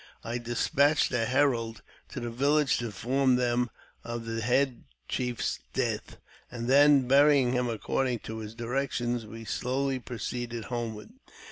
I 0.23 0.39
despatched 0.39 1.11
a 1.11 1.25
herald 1.27 1.83
to 2.09 2.19
the 2.19 2.31
village 2.31 2.79
to 2.79 2.85
inform 2.85 3.35
them 3.35 3.69
of 4.03 4.25
the 4.25 4.41
head 4.41 4.85
chief's 5.07 5.59
death, 5.73 6.17
and 6.49 6.67
then 6.67 7.07
burying 7.07 7.53
him 7.53 7.69
according 7.69 8.17
to 8.21 8.39
his 8.39 8.55
directions 8.55 9.27
we 9.27 9.45
slowly 9.45 9.99
proceeded 9.99 10.63
homeward. 10.65 11.11